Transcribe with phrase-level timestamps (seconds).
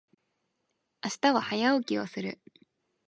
[1.03, 2.39] 明日は早起きをする。